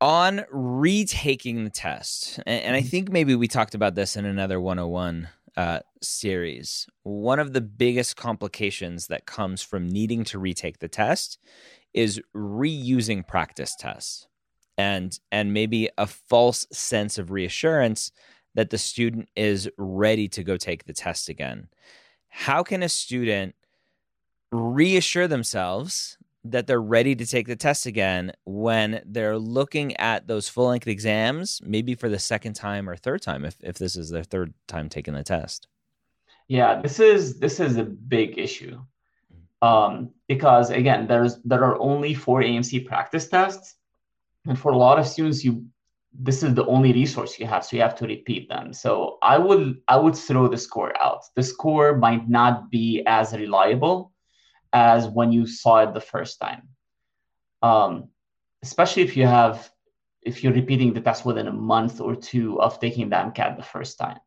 On 0.00 0.44
retaking 0.50 1.62
the 1.62 1.70
test, 1.70 2.38
and, 2.38 2.62
and 2.64 2.76
I 2.76 2.80
mm-hmm. 2.80 2.88
think 2.88 3.12
maybe 3.12 3.36
we 3.36 3.46
talked 3.46 3.76
about 3.76 3.94
this 3.94 4.16
in 4.16 4.24
another 4.24 4.60
101 4.60 5.28
uh, 5.56 5.80
series. 6.02 6.88
One 7.04 7.38
of 7.38 7.52
the 7.52 7.60
biggest 7.60 8.16
complications 8.16 9.06
that 9.06 9.26
comes 9.26 9.62
from 9.62 9.88
needing 9.88 10.24
to 10.24 10.40
retake 10.40 10.80
the 10.80 10.88
test 10.88 11.38
is 11.94 12.20
reusing 12.34 13.26
practice 13.26 13.76
tests 13.78 14.26
and 14.78 15.18
and 15.30 15.52
maybe 15.52 15.90
a 15.98 16.06
false 16.06 16.66
sense 16.72 17.18
of 17.18 17.30
reassurance 17.30 18.10
that 18.54 18.70
the 18.70 18.78
student 18.78 19.28
is 19.36 19.68
ready 19.78 20.28
to 20.28 20.42
go 20.42 20.56
take 20.56 20.84
the 20.84 20.92
test 20.92 21.28
again. 21.28 21.68
How 22.28 22.62
can 22.62 22.82
a 22.82 22.88
student 22.88 23.54
reassure 24.50 25.28
themselves 25.28 26.18
that 26.44 26.66
they're 26.66 26.82
ready 26.82 27.14
to 27.14 27.26
take 27.26 27.46
the 27.46 27.56
test 27.56 27.86
again 27.86 28.32
when 28.44 29.00
they're 29.06 29.38
looking 29.38 29.96
at 29.96 30.26
those 30.26 30.48
full 30.48 30.66
length 30.66 30.88
exams, 30.88 31.60
maybe 31.64 31.94
for 31.94 32.08
the 32.08 32.18
second 32.18 32.54
time 32.54 32.88
or 32.88 32.96
third 32.96 33.22
time, 33.22 33.44
if, 33.44 33.56
if 33.60 33.78
this 33.78 33.96
is 33.96 34.10
their 34.10 34.24
third 34.24 34.52
time 34.66 34.88
taking 34.88 35.14
the 35.14 35.22
test? 35.22 35.68
Yeah, 36.48 36.82
this 36.82 36.98
is 36.98 37.38
this 37.38 37.60
is 37.60 37.76
a 37.76 37.84
big 37.84 38.38
issue. 38.38 38.80
Um, 39.62 40.10
because 40.26 40.70
again, 40.70 41.06
there's 41.06 41.40
there 41.44 41.64
are 41.64 41.78
only 41.80 42.14
four 42.14 42.42
AAMC 42.42 42.84
practice 42.86 43.28
tests. 43.28 43.76
And 44.44 44.58
for 44.58 44.72
a 44.72 44.76
lot 44.76 44.98
of 44.98 45.06
students, 45.06 45.44
you 45.44 45.66
this 46.14 46.42
is 46.42 46.54
the 46.54 46.66
only 46.66 46.92
resource 46.92 47.38
you 47.38 47.46
have 47.46 47.64
so 47.64 47.76
you 47.76 47.82
have 47.82 47.96
to 47.96 48.06
repeat 48.06 48.48
them. 48.48 48.72
So 48.72 49.18
i 49.22 49.38
would 49.38 49.80
i 49.88 49.96
would 49.96 50.16
throw 50.16 50.48
the 50.48 50.58
score 50.58 50.92
out. 51.02 51.22
The 51.36 51.42
score 51.42 51.96
might 51.96 52.28
not 52.28 52.70
be 52.70 53.02
as 53.06 53.32
reliable 53.32 54.12
as 54.72 55.08
when 55.08 55.32
you 55.32 55.46
saw 55.46 55.78
it 55.78 55.94
the 55.94 56.00
first 56.00 56.40
time. 56.40 56.68
Um, 57.62 58.08
especially 58.62 59.02
if 59.02 59.16
you 59.16 59.26
have 59.26 59.70
if 60.22 60.44
you're 60.44 60.52
repeating 60.52 60.92
the 60.92 61.00
test 61.00 61.24
within 61.24 61.48
a 61.48 61.52
month 61.52 62.00
or 62.00 62.14
two 62.14 62.60
of 62.60 62.78
taking 62.78 63.08
the 63.08 63.16
mcat 63.16 63.56
the 63.56 63.62
first 63.62 63.98
time. 63.98 64.18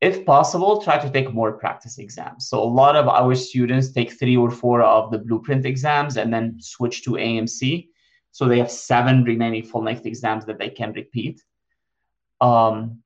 If 0.00 0.24
possible 0.24 0.80
try 0.80 0.98
to 0.98 1.10
take 1.10 1.34
more 1.34 1.58
practice 1.58 1.98
exams. 1.98 2.48
So 2.48 2.62
a 2.62 2.72
lot 2.80 2.94
of 2.96 3.08
our 3.08 3.34
students 3.34 3.92
take 3.92 4.12
three 4.12 4.36
or 4.36 4.50
four 4.50 4.80
of 4.80 5.10
the 5.10 5.18
blueprint 5.18 5.66
exams 5.66 6.16
and 6.16 6.32
then 6.32 6.56
switch 6.60 7.02
to 7.02 7.10
AAMC 7.12 7.88
so 8.38 8.46
they 8.46 8.58
have 8.58 8.70
seven 8.70 9.24
remaining 9.24 9.64
full 9.64 9.82
length 9.82 10.06
exams 10.06 10.46
that 10.46 10.60
they 10.60 10.70
can 10.70 10.92
repeat. 10.92 11.42
Um, 12.40 13.02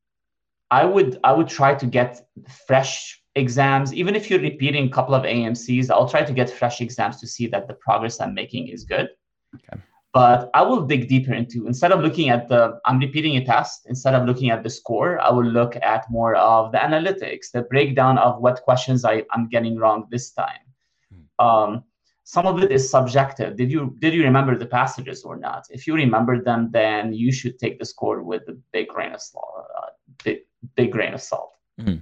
I 0.71 0.85
would 0.85 1.19
I 1.25 1.33
would 1.33 1.49
try 1.49 1.75
to 1.75 1.87
get 1.87 2.21
fresh 2.67 3.19
exams, 3.35 3.95
even 3.95 4.15
if 4.15 4.29
you're 4.29 4.43
repeating 4.51 4.85
a 4.85 4.91
couple 4.91 5.15
of 5.15 5.23
AAMCs. 5.23 5.91
I'll 5.91 6.07
try 6.07 6.23
to 6.23 6.35
get 6.35 6.51
fresh 6.51 6.83
exams 6.83 7.19
to 7.21 7.27
see 7.27 7.47
that 7.47 7.67
the 7.67 7.73
progress 7.73 8.21
I'm 8.21 8.35
making 8.35 8.69
is 8.69 8.85
good. 8.85 9.09
Okay. 9.55 9.81
But 10.13 10.51
I 10.53 10.61
will 10.61 10.83
dig 10.83 11.09
deeper 11.09 11.33
into 11.33 11.67
instead 11.67 11.93
of 11.93 12.01
looking 12.01 12.29
at 12.29 12.51
the 12.51 12.79
I'm 12.85 12.99
repeating 12.99 13.39
a 13.39 13.45
test, 13.47 13.87
instead 13.87 14.15
of 14.15 14.27
looking 14.27 14.51
at 14.51 14.63
the 14.63 14.69
score, 14.69 15.19
I 15.19 15.31
will 15.31 15.51
look 15.59 15.77
at 15.77 16.11
more 16.11 16.35
of 16.35 16.73
the 16.73 16.79
analytics, 16.89 17.53
the 17.55 17.63
breakdown 17.63 18.19
of 18.19 18.43
what 18.43 18.61
questions 18.65 19.07
I, 19.07 19.25
I'm 19.31 19.49
getting 19.49 19.79
wrong 19.79 20.09
this 20.11 20.33
time. 20.33 20.65
Hmm. 21.11 21.47
Um, 21.47 21.85
some 22.33 22.47
of 22.47 22.63
it 22.63 22.73
is 22.73 22.91
subjective 22.91 23.57
did 23.57 23.71
you 23.71 23.95
did 23.99 24.15
you 24.15 24.23
remember 24.25 24.57
the 24.57 24.71
passages 24.81 25.23
or 25.23 25.37
not 25.37 25.67
if 25.71 25.87
you 25.87 25.95
remember 25.95 26.43
them 26.43 26.71
then 26.71 27.13
you 27.13 27.31
should 27.31 27.59
take 27.59 27.79
the 27.79 27.85
score 27.85 28.23
with 28.23 28.43
a 28.49 28.57
big 28.73 28.89
grain 28.89 29.13
of 29.13 29.21
salt 29.21 29.67
uh, 29.79 29.91
big, 30.25 30.39
big 30.75 30.91
grain 30.91 31.13
of 31.13 31.21
salt 31.21 31.53
mm. 31.79 32.01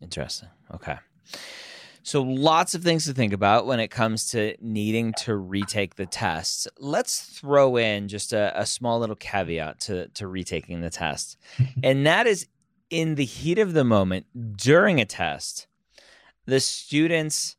interesting 0.00 0.48
okay 0.72 0.98
so 2.04 2.20
lots 2.22 2.74
of 2.74 2.82
things 2.82 3.06
to 3.06 3.14
think 3.14 3.32
about 3.32 3.66
when 3.66 3.80
it 3.80 3.88
comes 3.88 4.30
to 4.32 4.54
needing 4.60 5.14
to 5.24 5.34
retake 5.36 5.94
the 5.94 6.04
test. 6.04 6.68
Let's 6.78 7.18
throw 7.18 7.78
in 7.78 8.08
just 8.08 8.34
a, 8.34 8.52
a 8.60 8.66
small 8.66 9.00
little 9.00 9.16
caveat 9.16 9.80
to, 9.86 10.08
to 10.08 10.28
retaking 10.28 10.82
the 10.82 10.90
test. 10.90 11.38
and 11.82 12.06
that 12.06 12.26
is 12.26 12.46
in 12.90 13.14
the 13.14 13.24
heat 13.24 13.58
of 13.58 13.72
the 13.72 13.84
moment 13.84 14.26
during 14.54 15.00
a 15.00 15.06
test, 15.06 15.66
the 16.44 16.60
students 16.60 17.56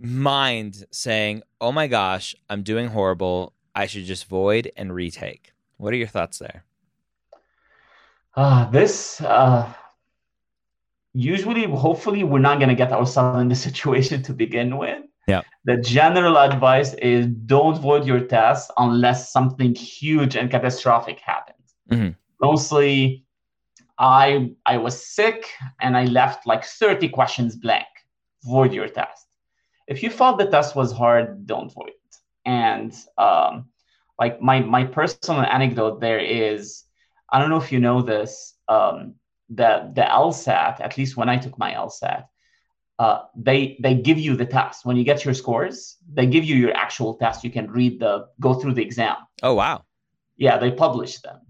mind 0.00 0.84
saying, 0.90 1.42
"Oh 1.60 1.72
my 1.72 1.86
gosh, 1.86 2.34
I'm 2.48 2.62
doing 2.62 2.88
horrible. 2.88 3.52
I 3.74 3.86
should 3.86 4.04
just 4.04 4.26
void 4.26 4.70
and 4.76 4.94
retake." 4.94 5.52
What 5.76 5.92
are 5.92 5.96
your 5.96 6.08
thoughts 6.08 6.38
there? 6.38 6.64
Uh, 8.34 8.70
this 8.70 9.20
uh, 9.20 9.72
usually, 11.12 11.64
hopefully, 11.64 12.24
we're 12.24 12.38
not 12.38 12.58
going 12.58 12.68
to 12.68 12.74
get 12.74 12.92
ourselves 12.92 13.40
in 13.40 13.48
this 13.48 13.62
situation 13.68 14.22
to 14.22 14.32
begin 14.32 14.78
with. 14.78 15.02
Yeah. 15.28 15.42
The 15.64 15.76
general 15.76 16.36
advice 16.36 16.94
is 16.94 17.26
don't 17.26 17.78
void 17.78 18.06
your 18.06 18.20
test 18.20 18.72
unless 18.76 19.32
something 19.32 19.74
huge 19.74 20.36
and 20.36 20.50
catastrophic 20.50 21.20
happens. 21.20 21.74
Mm-hmm. 21.90 22.10
Mostly, 22.40 23.24
I 23.98 24.50
I 24.66 24.78
was 24.78 25.06
sick 25.06 25.48
and 25.80 25.96
I 25.96 26.04
left 26.06 26.46
like 26.46 26.64
30 26.64 27.08
questions 27.10 27.54
blank. 27.54 27.86
Void 28.44 28.72
your 28.72 28.88
test. 28.88 29.26
If 29.88 30.02
you 30.02 30.10
thought 30.10 30.38
the 30.38 30.46
test 30.46 30.74
was 30.76 30.92
hard, 30.92 31.46
don't 31.46 31.72
void 31.72 31.90
it. 31.90 32.16
And 32.44 32.94
um, 33.18 33.68
like 34.18 34.40
my 34.40 34.60
my 34.60 34.84
personal 34.84 35.42
anecdote 35.42 36.00
there 36.00 36.18
is, 36.18 36.84
I 37.30 37.38
don't 37.38 37.50
know 37.50 37.56
if 37.60 37.72
you 37.72 37.80
know 37.80 38.02
this. 38.02 38.54
Um, 38.68 39.14
the 39.48 39.90
the 39.94 40.02
LSAT, 40.02 40.80
at 40.80 40.96
least 40.96 41.16
when 41.16 41.28
I 41.28 41.36
took 41.36 41.58
my 41.58 41.72
LSAT, 41.72 42.24
uh, 42.98 43.22
they 43.36 43.76
they 43.80 43.94
give 43.94 44.18
you 44.18 44.36
the 44.36 44.46
test 44.46 44.84
when 44.84 44.96
you 44.96 45.04
get 45.04 45.24
your 45.24 45.34
scores. 45.34 45.96
They 46.12 46.26
give 46.26 46.44
you 46.44 46.56
your 46.56 46.74
actual 46.74 47.14
test. 47.14 47.44
You 47.44 47.50
can 47.50 47.70
read 47.70 48.00
the 48.00 48.26
go 48.40 48.54
through 48.54 48.74
the 48.74 48.82
exam. 48.82 49.16
Oh 49.42 49.54
wow! 49.54 49.84
Yeah, 50.36 50.58
they 50.58 50.70
publish 50.70 51.20
them. 51.20 51.40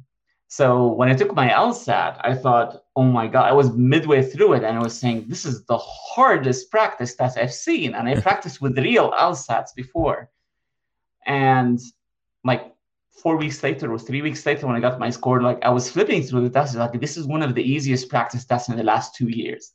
So 0.58 0.86
when 0.88 1.08
I 1.08 1.14
took 1.14 1.34
my 1.34 1.48
LSAT, 1.48 2.20
I 2.20 2.34
thought, 2.34 2.84
oh 2.94 3.04
my 3.04 3.26
god! 3.26 3.48
I 3.48 3.54
was 3.54 3.72
midway 3.72 4.22
through 4.22 4.52
it, 4.52 4.64
and 4.64 4.76
I 4.76 4.82
was 4.82 4.92
saying, 4.92 5.24
this 5.26 5.46
is 5.46 5.64
the 5.64 5.78
hardest 5.78 6.70
practice 6.70 7.14
test 7.14 7.38
I've 7.38 7.54
seen, 7.54 7.94
and 7.94 8.06
I 8.06 8.20
practiced 8.28 8.60
with 8.60 8.78
real 8.78 9.12
LSATs 9.12 9.74
before, 9.74 10.28
and 11.24 11.80
like 12.44 12.70
four 13.22 13.38
weeks 13.38 13.62
later 13.62 13.90
or 13.90 13.98
three 13.98 14.20
weeks 14.20 14.44
later 14.44 14.66
when 14.66 14.76
I 14.76 14.80
got 14.80 15.00
my 15.00 15.08
score, 15.08 15.40
like 15.40 15.60
I 15.62 15.70
was 15.70 15.90
flipping 15.90 16.22
through 16.22 16.42
the 16.42 16.50
test, 16.50 16.76
like 16.76 17.00
this 17.00 17.16
is 17.16 17.26
one 17.26 17.42
of 17.42 17.54
the 17.54 17.62
easiest 17.62 18.10
practice 18.10 18.44
tests 18.44 18.68
in 18.68 18.76
the 18.76 18.84
last 18.84 19.14
two 19.14 19.30
years. 19.30 19.72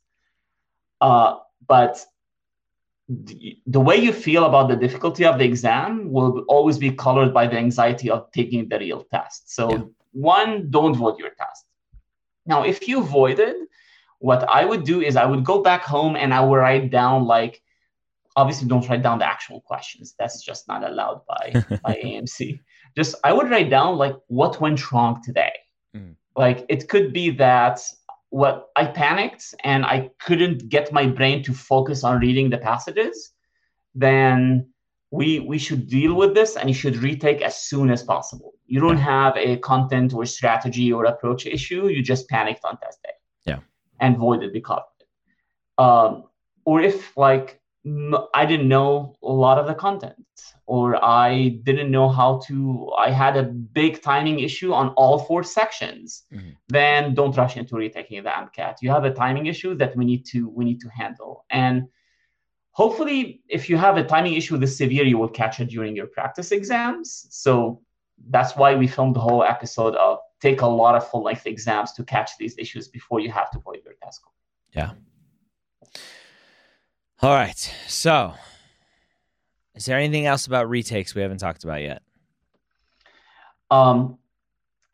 Uh, 1.00 1.38
but 1.66 2.06
the 3.08 3.80
way 3.80 3.96
you 3.96 4.12
feel 4.12 4.44
about 4.44 4.68
the 4.68 4.76
difficulty 4.76 5.24
of 5.24 5.38
the 5.40 5.44
exam 5.44 6.12
will 6.12 6.44
always 6.46 6.78
be 6.78 6.92
colored 6.92 7.34
by 7.34 7.48
the 7.48 7.58
anxiety 7.58 8.10
of 8.10 8.30
taking 8.30 8.68
the 8.68 8.78
real 8.78 9.02
test. 9.10 9.52
So 9.52 9.72
yeah. 9.72 9.84
One, 10.12 10.70
don't 10.70 10.94
void 10.94 11.18
your 11.18 11.30
test. 11.30 11.64
Now, 12.46 12.64
if 12.64 12.88
you 12.88 13.02
voided, 13.02 13.56
what 14.18 14.48
I 14.48 14.64
would 14.64 14.84
do 14.84 15.00
is 15.00 15.16
I 15.16 15.26
would 15.26 15.44
go 15.44 15.62
back 15.62 15.82
home 15.82 16.16
and 16.16 16.32
I 16.34 16.40
would 16.40 16.56
write 16.56 16.90
down 16.90 17.24
like 17.26 17.62
obviously 18.36 18.68
don't 18.68 18.88
write 18.88 19.02
down 19.02 19.18
the 19.18 19.26
actual 19.26 19.60
questions. 19.60 20.14
That's 20.18 20.44
just 20.44 20.68
not 20.68 20.88
allowed 20.88 21.22
by 21.26 21.52
by 21.82 21.94
AAMC 22.02 22.60
just 22.98 23.14
I 23.24 23.32
would 23.32 23.50
write 23.50 23.70
down 23.70 23.96
like 23.96 24.16
what 24.26 24.60
went 24.60 24.90
wrong 24.90 25.22
today. 25.22 25.52
Mm. 25.96 26.16
Like 26.36 26.66
it 26.68 26.88
could 26.88 27.12
be 27.12 27.30
that 27.30 27.80
what 28.30 28.68
I 28.76 28.86
panicked 28.86 29.54
and 29.64 29.86
I 29.86 30.10
couldn't 30.18 30.68
get 30.68 30.92
my 30.92 31.06
brain 31.06 31.42
to 31.44 31.54
focus 31.54 32.04
on 32.04 32.20
reading 32.20 32.50
the 32.50 32.58
passages, 32.58 33.32
then 33.94 34.70
we 35.10 35.40
we 35.40 35.58
should 35.58 35.88
deal 35.88 36.14
with 36.14 36.34
this 36.34 36.56
and 36.56 36.68
you 36.68 36.74
should 36.74 36.96
retake 36.96 37.40
as 37.42 37.56
soon 37.56 37.90
as 37.90 38.02
possible. 38.02 38.52
You 38.66 38.80
don't 38.80 38.98
have 38.98 39.36
a 39.36 39.56
content 39.58 40.12
or 40.12 40.26
strategy 40.26 40.92
or 40.92 41.06
approach 41.06 41.46
issue. 41.46 41.88
You 41.88 42.02
just 42.02 42.28
panicked 42.28 42.64
on 42.64 42.78
test 42.78 43.02
day. 43.02 43.10
Yeah. 43.46 43.60
And 44.00 44.18
voided 44.18 44.52
because 44.52 44.82
of 44.82 44.92
it. 45.00 45.82
Um, 45.82 46.24
or 46.64 46.82
if 46.82 47.16
like 47.16 47.60
I 48.34 48.44
didn't 48.44 48.68
know 48.68 49.14
a 49.22 49.32
lot 49.32 49.58
of 49.58 49.66
the 49.66 49.74
content 49.74 50.26
or 50.66 51.02
I 51.02 51.60
didn't 51.62 51.90
know 51.90 52.08
how 52.08 52.40
to, 52.46 52.92
I 52.98 53.10
had 53.10 53.36
a 53.36 53.44
big 53.44 54.02
timing 54.02 54.40
issue 54.40 54.72
on 54.72 54.90
all 54.90 55.18
four 55.18 55.42
sections, 55.42 56.24
mm-hmm. 56.32 56.50
then 56.68 57.14
don't 57.14 57.36
rush 57.36 57.56
into 57.56 57.76
retaking 57.76 58.22
the 58.22 58.30
MCAT. 58.30 58.76
You 58.82 58.90
have 58.90 59.04
a 59.04 59.14
timing 59.14 59.46
issue 59.46 59.74
that 59.76 59.96
we 59.96 60.04
need 60.04 60.26
to 60.26 60.48
we 60.50 60.64
need 60.64 60.80
to 60.80 60.88
handle. 60.88 61.46
And 61.50 61.88
hopefully, 62.78 63.42
if 63.48 63.68
you 63.68 63.76
have 63.76 63.96
a 63.96 64.04
timing 64.04 64.34
issue 64.34 64.56
this 64.56 64.78
severe, 64.78 65.04
you 65.04 65.18
will 65.18 65.34
catch 65.40 65.58
it 65.58 65.68
during 65.68 65.96
your 65.96 66.06
practice 66.06 66.52
exams. 66.52 67.26
So 67.30 67.82
that's 68.30 68.54
why 68.54 68.76
we 68.76 68.86
filmed 68.86 69.16
the 69.16 69.20
whole 69.20 69.42
episode 69.42 69.96
of 69.96 70.18
take 70.40 70.60
a 70.60 70.66
lot 70.66 70.94
of 70.94 71.02
full 71.10 71.24
length 71.24 71.46
exams 71.46 71.92
to 71.94 72.04
catch 72.04 72.30
these 72.38 72.56
issues 72.56 72.86
before 72.86 73.18
you 73.18 73.32
have 73.32 73.50
to 73.50 73.58
void 73.58 73.80
your 73.84 73.94
test 74.00 74.20
score. 74.20 74.32
Yeah. 74.76 74.90
All 77.20 77.34
right. 77.34 77.58
So, 77.88 78.34
is 79.74 79.84
there 79.86 79.98
anything 79.98 80.26
else 80.26 80.46
about 80.46 80.68
retakes 80.68 81.16
we 81.16 81.22
haven't 81.22 81.38
talked 81.38 81.64
about 81.64 81.82
yet? 81.82 82.00
Um, 83.72 84.18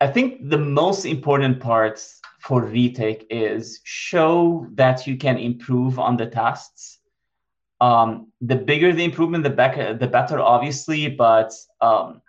I 0.01 0.07
think 0.07 0.49
the 0.49 0.57
most 0.57 1.05
important 1.05 1.59
parts 1.59 2.19
for 2.39 2.63
retake 2.63 3.27
is 3.29 3.79
show 3.83 4.65
that 4.73 5.05
you 5.05 5.17
can 5.17 5.37
improve 5.37 5.99
on 5.99 6.17
the 6.17 6.25
tests. 6.25 6.99
Um, 7.81 8.31
the 8.41 8.55
bigger 8.55 8.93
the 8.93 9.03
improvement, 9.03 9.43
the 9.43 9.49
better, 9.49 9.93
the 9.93 10.07
better, 10.07 10.39
obviously. 10.39 11.09
But 11.09 11.51
um, 11.81 12.21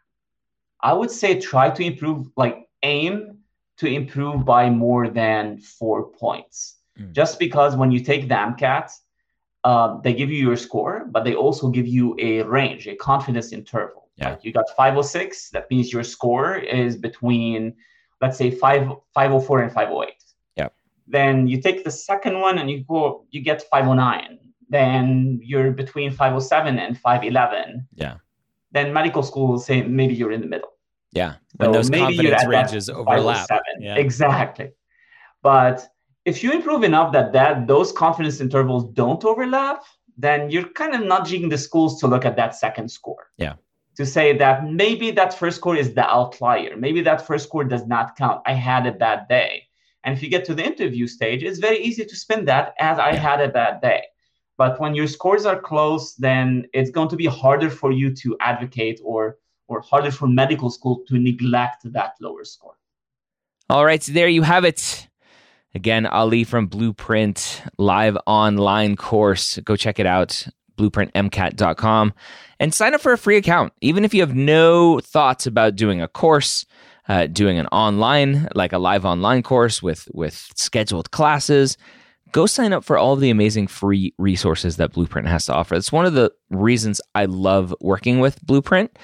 I 0.81 0.93
would 0.93 1.11
say 1.11 1.41
try 1.41 1.71
to 1.71 1.83
improve, 1.83 2.29
like 2.37 2.69
aim 2.83 3.39
to 3.79 3.87
improve 3.87 4.45
by 4.45 4.71
more 4.71 5.09
than 5.09 5.59
four 5.59 6.11
points. 6.11 6.77
Mm. 6.99 7.13
Just 7.13 7.39
because 7.39 7.77
when 7.77 7.91
you 7.91 8.01
take 8.01 8.29
the 8.29 8.35
MCAT, 8.35 8.91
um, 9.65 10.01
they 10.05 10.15
give 10.15 10.31
you 10.31 10.39
your 10.39 10.57
score, 10.57 11.07
but 11.11 11.25
they 11.25 11.35
also 11.35 11.69
give 11.69 11.87
you 11.87 12.17
a 12.19 12.43
range, 12.43 12.87
a 12.87 12.95
confidence 12.97 13.53
interval. 13.53 14.09
Yeah. 14.17 14.31
Like 14.31 14.45
you 14.45 14.53
got 14.53 14.67
506, 14.77 15.51
that 15.51 15.71
means 15.71 15.93
your 15.93 16.05
score 16.05 16.57
is 16.57 16.97
between, 16.97 17.75
let's 18.21 18.39
say, 18.39 18.51
5, 18.51 18.93
504 19.13 19.63
and 19.63 19.73
508. 19.73 20.15
Yeah. 20.57 20.69
Then 21.07 21.47
you 21.47 21.61
take 21.61 21.85
the 21.85 21.91
second 21.91 22.41
one 22.41 22.59
and 22.59 22.71
you 22.71 22.85
go, 22.85 23.27
you 23.31 23.41
get 23.41 23.63
509. 23.71 24.39
Then 24.69 25.41
you're 25.43 25.71
between 25.71 26.11
507 26.11 26.79
and 26.79 26.99
511. 26.99 27.87
Yeah. 27.95 28.17
Then 28.73 28.93
medical 28.93 29.23
school 29.23 29.49
will 29.49 29.59
say 29.59 29.83
maybe 29.83 30.15
you're 30.15 30.33
in 30.33 30.41
the 30.41 30.49
middle. 30.49 30.71
Yeah. 31.13 31.35
When 31.57 31.69
so 31.69 31.73
those 31.73 31.91
confidence 31.91 32.47
ranges 32.47 32.91
oh 32.91 32.97
overlap. 32.97 33.47
Oh 33.51 33.59
yeah. 33.81 33.95
Exactly. 33.97 34.73
But 35.43 35.89
if 36.25 36.43
you 36.43 36.53
improve 36.53 36.83
enough 36.83 37.13
that 37.13 37.33
that 37.33 37.67
those 37.67 37.93
confidence 37.93 38.41
intervals 38.41 38.85
don't 38.93 39.25
overlap, 39.25 39.85
then 40.19 40.51
you're 40.51 40.69
kind 40.71 40.95
of 40.95 41.03
nudging 41.03 41.49
the 41.49 41.59
schools 41.59 42.01
to 42.01 42.07
look 42.07 42.25
at 42.25 42.37
that 42.37 42.55
second 42.55 42.91
score. 42.91 43.31
Yeah. 43.39 43.55
To 43.97 44.05
say 44.05 44.37
that 44.37 44.69
maybe 44.69 45.11
that 45.13 45.39
first 45.39 45.57
score 45.59 45.77
is 45.77 45.95
the 45.95 46.07
outlier. 46.07 46.77
Maybe 46.77 47.01
that 47.03 47.27
first 47.27 47.47
score 47.47 47.65
does 47.65 47.87
not 47.87 48.17
count. 48.17 48.43
I 48.45 48.53
had 48.53 48.87
a 48.87 48.93
bad 48.93 49.29
day. 49.29 49.69
And 50.05 50.15
if 50.15 50.23
you 50.23 50.29
get 50.29 50.45
to 50.47 50.55
the 50.55 50.65
interview 50.65 51.07
stage, 51.07 51.43
it's 51.43 51.59
very 51.59 51.79
easy 51.79 52.05
to 52.05 52.17
spin 52.17 52.45
that 52.45 52.75
as 52.79 52.99
I 52.99 53.13
yeah. 53.13 53.17
had 53.17 53.41
a 53.41 53.49
bad 53.49 53.81
day. 53.81 54.03
But 54.59 54.81
when 54.81 54.95
your 54.95 55.07
scores 55.07 55.45
are 55.45 55.61
close, 55.61 56.15
then 56.15 56.67
it's 56.73 56.91
going 56.91 57.09
to 57.09 57.17
be 57.17 57.27
harder 57.27 57.71
for 57.71 57.93
you 57.93 58.15
to 58.17 58.37
advocate 58.41 59.01
or 59.05 59.39
or 59.69 59.81
harder 59.81 60.11
for 60.11 60.29
medical 60.29 60.71
school 60.71 61.03
to 61.09 61.19
neglect 61.19 61.93
that 61.93 62.15
lower 62.21 62.45
score. 62.45 62.79
All 63.69 63.85
right, 63.85 64.03
so 64.03 64.13
there 64.13 64.29
you 64.29 64.43
have 64.43 64.65
it. 64.65 65.09
Again, 65.75 66.07
Ali 66.07 66.45
from 66.45 66.69
Blueprint 66.69 67.63
live 67.77 68.17
online 68.27 68.97
course. 68.97 69.59
Go 69.65 69.77
check 69.77 69.99
it 69.99 70.07
out, 70.07 70.47
blueprintmcat.com, 70.79 72.15
and 72.61 72.73
sign 72.73 72.95
up 72.95 73.01
for 73.01 73.13
a 73.13 73.19
free 73.19 73.37
account. 73.37 73.73
Even 73.81 74.05
if 74.05 74.15
you 74.15 74.21
have 74.21 74.35
no 74.35 75.01
thoughts 75.01 75.47
about 75.47 75.75
doing 75.75 76.01
a 76.01 76.09
course, 76.09 76.65
uh, 77.09 77.27
doing 77.27 77.59
an 77.59 77.67
online, 77.67 78.49
like 78.55 78.73
a 78.73 78.79
live 78.79 79.05
online 79.05 79.43
course 79.43 79.83
with, 79.83 80.09
with 80.15 80.51
scheduled 80.55 81.11
classes, 81.11 81.77
go 82.33 82.47
sign 82.47 82.73
up 82.73 82.85
for 82.85 82.99
all 82.99 83.13
of 83.13 83.21
the 83.21 83.31
amazing 83.31 83.67
free 83.67 84.15
resources 84.19 84.77
that 84.77 84.93
Blueprint 84.93 85.29
has 85.29 85.47
to 85.47 85.55
offer. 85.55 85.75
It's 85.75 85.93
one 85.93 86.07
of 86.07 86.15
the 86.15 86.33
reasons 86.51 87.01
I 87.15 87.27
love 87.27 87.75
working 87.81 88.21
with 88.21 88.45
Blueprint 88.45 88.99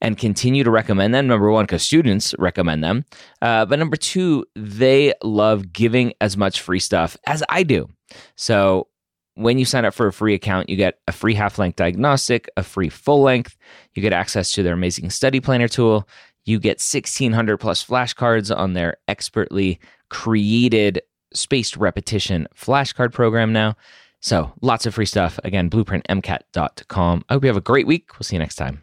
and 0.00 0.16
continue 0.16 0.64
to 0.64 0.70
recommend 0.70 1.14
them. 1.14 1.26
Number 1.26 1.50
one, 1.50 1.64
because 1.64 1.82
students 1.82 2.34
recommend 2.38 2.84
them. 2.84 3.04
Uh, 3.42 3.66
but 3.66 3.78
number 3.78 3.96
two, 3.96 4.44
they 4.54 5.12
love 5.22 5.72
giving 5.72 6.12
as 6.20 6.36
much 6.36 6.60
free 6.60 6.78
stuff 6.78 7.16
as 7.26 7.42
I 7.48 7.62
do. 7.62 7.88
So 8.36 8.88
when 9.34 9.58
you 9.58 9.64
sign 9.64 9.84
up 9.84 9.94
for 9.94 10.06
a 10.06 10.12
free 10.12 10.34
account, 10.34 10.68
you 10.68 10.76
get 10.76 10.98
a 11.06 11.12
free 11.12 11.34
half 11.34 11.58
length 11.58 11.76
diagnostic, 11.76 12.48
a 12.56 12.62
free 12.62 12.88
full 12.88 13.22
length. 13.22 13.56
You 13.94 14.02
get 14.02 14.12
access 14.12 14.52
to 14.52 14.62
their 14.62 14.74
amazing 14.74 15.10
study 15.10 15.40
planner 15.40 15.68
tool. 15.68 16.08
You 16.44 16.58
get 16.58 16.80
1600 16.80 17.58
plus 17.58 17.84
flashcards 17.84 18.56
on 18.56 18.72
their 18.72 18.96
expertly 19.06 19.78
created 20.08 21.02
spaced 21.32 21.76
repetition 21.76 22.46
flashcard 22.54 23.12
program 23.12 23.52
now. 23.52 23.76
So 24.20 24.52
lots 24.62 24.86
of 24.86 24.94
free 24.94 25.06
stuff. 25.06 25.38
Again, 25.44 25.70
blueprintmcat.com. 25.70 27.24
I 27.28 27.32
hope 27.32 27.44
you 27.44 27.48
have 27.48 27.56
a 27.56 27.60
great 27.60 27.86
week. 27.86 28.10
We'll 28.14 28.24
see 28.24 28.36
you 28.36 28.40
next 28.40 28.56
time. 28.56 28.82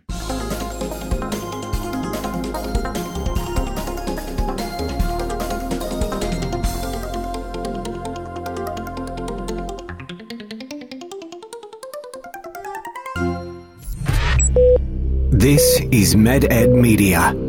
This 15.32 15.80
is 15.92 16.16
MedEd 16.16 16.70
Media. 16.74 17.45